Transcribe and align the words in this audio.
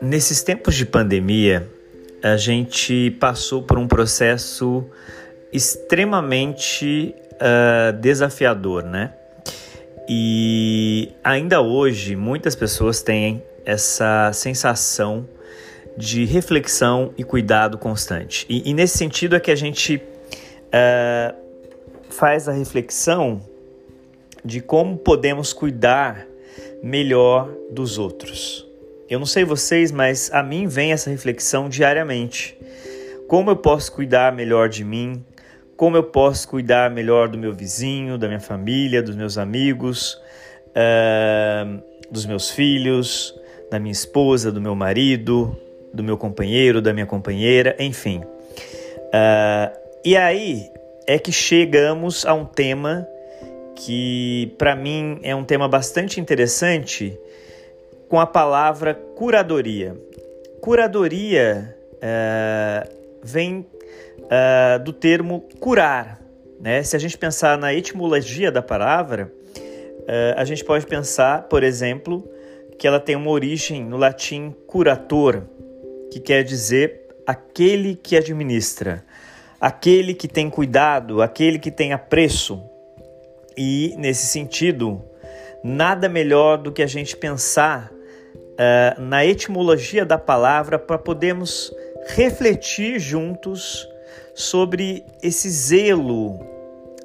Nesses 0.00 0.42
tempos 0.42 0.74
de 0.74 0.84
pandemia, 0.84 1.66
a 2.22 2.36
gente 2.36 3.10
passou 3.18 3.62
por 3.62 3.78
um 3.78 3.88
processo 3.88 4.84
extremamente 5.52 7.14
uh, 7.32 7.92
desafiador, 7.94 8.84
né? 8.84 9.12
E 10.08 11.10
ainda 11.22 11.60
hoje 11.60 12.14
muitas 12.16 12.54
pessoas 12.54 13.02
têm 13.02 13.42
essa 13.64 14.30
sensação 14.32 15.26
de 15.96 16.24
reflexão 16.24 17.12
e 17.16 17.24
cuidado 17.24 17.78
constante. 17.78 18.44
E, 18.48 18.70
e 18.70 18.74
nesse 18.74 18.98
sentido 18.98 19.36
é 19.36 19.40
que 19.40 19.50
a 19.50 19.56
gente 19.56 19.96
uh, 19.96 21.34
faz 22.10 22.48
a 22.48 22.52
reflexão 22.52 23.40
de 24.44 24.60
como 24.60 24.96
podemos 24.96 25.52
cuidar 25.52 26.26
melhor 26.82 27.50
dos 27.70 27.98
outros. 27.98 28.68
Eu 29.08 29.18
não 29.18 29.26
sei 29.26 29.44
vocês, 29.44 29.90
mas 29.90 30.30
a 30.32 30.42
mim 30.42 30.66
vem 30.66 30.92
essa 30.92 31.10
reflexão 31.10 31.68
diariamente. 31.68 32.56
Como 33.26 33.50
eu 33.50 33.56
posso 33.56 33.92
cuidar 33.92 34.32
melhor 34.32 34.68
de 34.68 34.84
mim? 34.84 35.24
Como 35.76 35.96
eu 35.96 36.04
posso 36.04 36.48
cuidar 36.48 36.90
melhor 36.90 37.28
do 37.28 37.38
meu 37.38 37.52
vizinho, 37.52 38.18
da 38.18 38.26
minha 38.26 38.40
família, 38.40 39.02
dos 39.02 39.16
meus 39.16 39.38
amigos, 39.38 40.20
uh, 40.70 41.82
dos 42.10 42.26
meus 42.26 42.50
filhos, 42.50 43.34
da 43.70 43.78
minha 43.78 43.92
esposa, 43.92 44.52
do 44.52 44.60
meu 44.60 44.74
marido, 44.74 45.56
do 45.92 46.02
meu 46.02 46.16
companheiro, 46.18 46.82
da 46.82 46.92
minha 46.92 47.06
companheira, 47.06 47.74
enfim. 47.78 48.18
Uh, 48.18 49.76
e 50.04 50.16
aí 50.16 50.70
é 51.06 51.18
que 51.18 51.32
chegamos 51.32 52.24
a 52.26 52.34
um 52.34 52.44
tema 52.44 53.06
que, 53.74 54.54
para 54.58 54.74
mim, 54.74 55.18
é 55.22 55.34
um 55.34 55.44
tema 55.44 55.68
bastante 55.68 56.20
interessante 56.20 57.18
com 58.08 58.20
a 58.20 58.26
palavra 58.26 58.94
curadoria. 58.94 59.96
Curadoria 60.60 61.76
uh, 61.94 62.88
vem 63.22 63.66
uh, 64.20 64.82
do 64.82 64.92
termo 64.92 65.44
curar. 65.58 66.20
Né? 66.60 66.82
Se 66.82 66.96
a 66.96 66.98
gente 66.98 67.18
pensar 67.18 67.58
na 67.58 67.74
etimologia 67.74 68.50
da 68.50 68.62
palavra, 68.62 69.32
uh, 69.56 70.34
a 70.36 70.44
gente 70.44 70.64
pode 70.64 70.86
pensar, 70.86 71.42
por 71.48 71.62
exemplo, 71.62 72.28
que 72.78 72.86
ela 72.86 73.00
tem 73.00 73.16
uma 73.16 73.30
origem 73.30 73.84
no 73.84 73.96
latim 73.96 74.54
curator, 74.66 75.42
que 76.10 76.20
quer 76.20 76.42
dizer 76.44 77.08
aquele 77.26 77.94
que 77.96 78.16
administra, 78.16 79.04
aquele 79.60 80.14
que 80.14 80.28
tem 80.28 80.50
cuidado, 80.50 81.22
aquele 81.22 81.58
que 81.58 81.70
tem 81.70 81.92
apreço. 81.92 82.62
E, 83.56 83.94
nesse 83.96 84.26
sentido, 84.26 85.02
nada 85.62 86.08
melhor 86.08 86.58
do 86.58 86.72
que 86.72 86.82
a 86.82 86.86
gente 86.86 87.16
pensar 87.16 87.92
uh, 87.92 89.00
na 89.00 89.24
etimologia 89.24 90.04
da 90.04 90.18
palavra 90.18 90.78
para 90.78 90.98
podermos 90.98 91.72
refletir 92.08 92.98
juntos 92.98 93.88
sobre 94.34 95.04
esse 95.22 95.48
zelo, 95.48 96.38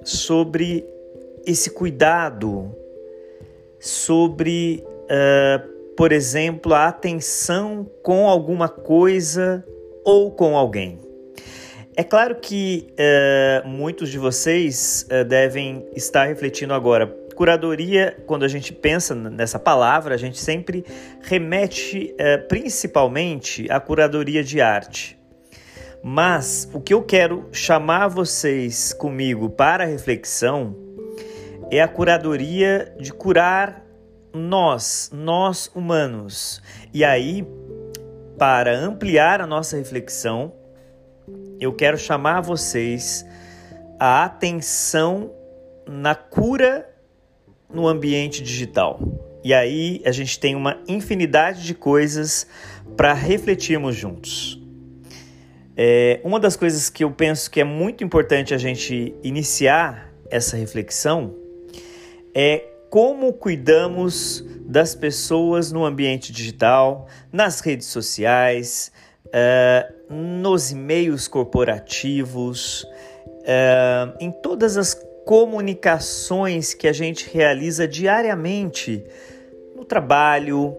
sobre 0.03 0.85
esse 1.45 1.69
cuidado, 1.69 2.75
sobre, 3.79 4.83
uh, 5.05 5.95
por 5.95 6.11
exemplo, 6.11 6.73
a 6.73 6.87
atenção 6.87 7.89
com 8.03 8.27
alguma 8.27 8.67
coisa 8.67 9.63
ou 10.03 10.31
com 10.31 10.57
alguém. 10.57 11.08
É 11.99 12.03
claro 12.05 12.35
que 12.35 12.87
uh, 12.93 13.67
muitos 13.67 14.07
de 14.07 14.17
vocês 14.17 15.05
uh, 15.11 15.25
devem 15.25 15.85
estar 15.93 16.27
refletindo 16.29 16.73
agora. 16.73 17.07
Curadoria, 17.35 18.15
quando 18.25 18.45
a 18.45 18.47
gente 18.47 18.71
pensa 18.71 19.13
nessa 19.13 19.59
palavra, 19.59 20.15
a 20.15 20.17
gente 20.17 20.39
sempre 20.39 20.85
remete 21.21 22.15
uh, 22.15 22.47
principalmente 22.47 23.69
à 23.69 23.81
curadoria 23.81 24.41
de 24.41 24.61
arte. 24.61 25.19
Mas 26.01 26.69
o 26.71 26.79
que 26.79 26.93
eu 26.93 27.03
quero 27.03 27.49
chamar 27.51 28.07
vocês 28.07 28.93
comigo 28.93 29.49
para 29.49 29.83
reflexão 29.83 30.73
é 31.69 31.81
a 31.81 31.87
curadoria 31.89 32.95
de 32.97 33.11
curar 33.11 33.85
nós, 34.33 35.11
nós 35.13 35.69
humanos. 35.75 36.63
E 36.93 37.03
aí, 37.03 37.45
para 38.37 38.73
ampliar 38.73 39.41
a 39.41 39.45
nossa 39.45 39.75
reflexão, 39.75 40.53
eu 41.59 41.73
quero 41.73 41.97
chamar 41.97 42.41
vocês 42.41 43.25
a 43.99 44.23
atenção 44.23 45.31
na 45.87 46.15
cura 46.15 46.89
no 47.71 47.87
ambiente 47.87 48.41
digital. 48.41 48.99
E 49.43 49.53
aí 49.53 50.01
a 50.05 50.11
gente 50.11 50.39
tem 50.39 50.55
uma 50.55 50.81
infinidade 50.87 51.63
de 51.63 51.73
coisas 51.73 52.47
para 52.95 53.13
refletirmos 53.13 53.95
juntos. 53.95 54.61
É, 55.75 56.19
uma 56.23 56.39
das 56.39 56.55
coisas 56.57 56.89
que 56.89 57.03
eu 57.03 57.11
penso 57.11 57.49
que 57.49 57.61
é 57.61 57.63
muito 57.63 58.03
importante 58.03 58.53
a 58.53 58.57
gente 58.57 59.15
iniciar 59.23 60.13
essa 60.29 60.57
reflexão 60.57 61.35
é 62.35 62.65
como 62.89 63.31
cuidamos 63.33 64.43
das 64.65 64.93
pessoas 64.93 65.71
no 65.71 65.85
ambiente 65.85 66.33
digital, 66.33 67.07
nas 67.31 67.59
redes 67.59 67.87
sociais, 67.87 68.91
uh, 69.27 69.98
nos 70.09 70.71
e-mails 70.71 71.27
corporativos, 71.27 72.83
uh, 72.83 74.15
em 74.19 74.31
todas 74.31 74.75
as 74.75 74.99
comunicações 75.23 76.73
que 76.73 76.87
a 76.87 76.93
gente 76.93 77.29
realiza 77.31 77.87
diariamente 77.87 79.05
no 79.75 79.85
trabalho, 79.85 80.75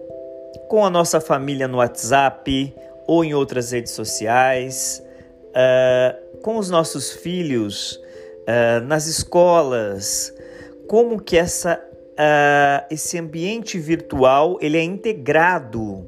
com 0.67 0.85
a 0.85 0.89
nossa 0.89 1.21
família 1.21 1.67
no 1.67 1.77
WhatsApp 1.77 2.75
ou 3.07 3.23
em 3.23 3.33
outras 3.33 3.71
redes 3.71 3.93
sociais, 3.93 5.01
uh, 5.47 6.41
com 6.41 6.57
os 6.57 6.69
nossos 6.69 7.11
filhos, 7.11 7.95
uh, 7.95 8.85
nas 8.85 9.07
escolas, 9.07 10.33
como 10.87 11.21
que 11.21 11.37
essa, 11.37 11.81
esse 12.89 13.17
ambiente 13.17 13.79
virtual 13.79 14.57
ele 14.61 14.77
é 14.77 14.83
integrado 14.83 16.05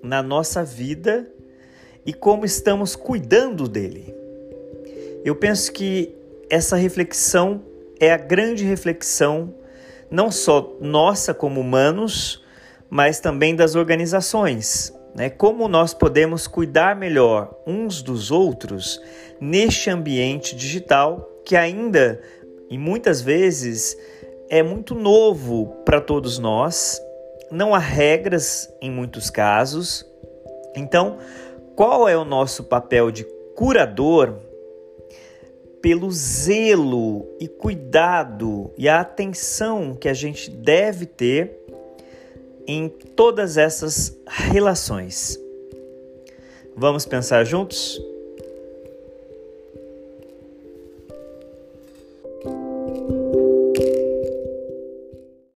na 0.00 0.22
nossa 0.22 0.62
vida 0.62 1.28
e 2.04 2.12
como 2.12 2.44
estamos 2.44 2.96
cuidando 2.96 3.68
dele. 3.68 4.14
Eu 5.24 5.36
penso 5.36 5.72
que 5.72 6.14
essa 6.48 6.76
reflexão 6.76 7.62
é 7.98 8.12
a 8.12 8.16
grande 8.16 8.64
reflexão 8.64 9.54
não 10.10 10.30
só 10.30 10.76
nossa 10.80 11.32
como 11.32 11.60
humanos, 11.60 12.44
mas 12.88 13.20
também 13.20 13.54
das 13.54 13.74
organizações 13.74 14.92
né? 15.14 15.28
Como 15.28 15.68
nós 15.68 15.92
podemos 15.92 16.46
cuidar 16.46 16.96
melhor 16.96 17.54
uns 17.66 18.02
dos 18.02 18.30
outros 18.30 19.00
neste 19.40 19.90
ambiente 19.90 20.54
digital 20.54 21.28
que 21.44 21.56
ainda 21.56 22.20
e 22.68 22.78
muitas 22.78 23.20
vezes 23.20 23.96
é 24.48 24.62
muito 24.62 24.94
novo 24.94 25.66
para 25.84 26.00
todos 26.00 26.38
nós, 26.38 27.00
não 27.50 27.74
há 27.74 27.78
regras 27.78 28.72
em 28.80 28.90
muitos 28.90 29.28
casos. 29.30 30.06
Então, 30.76 31.18
qual 31.74 32.08
é 32.08 32.16
o 32.16 32.24
nosso 32.24 32.64
papel 32.64 33.10
de 33.10 33.24
curador 33.54 34.38
pelo 35.80 36.10
zelo 36.10 37.26
e 37.40 37.48
cuidado 37.48 38.70
e 38.76 38.88
a 38.88 39.00
atenção 39.00 39.94
que 39.94 40.08
a 40.08 40.14
gente 40.14 40.50
deve 40.50 41.06
ter 41.06 41.58
em 42.66 42.88
todas 42.88 43.56
essas 43.56 44.16
relações. 44.26 45.38
Vamos 46.76 47.04
pensar 47.06 47.44
juntos? 47.44 48.00